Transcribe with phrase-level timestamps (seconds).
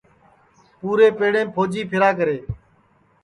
[0.79, 2.37] پُورے پیڑیم پھوجی پھیرا کرے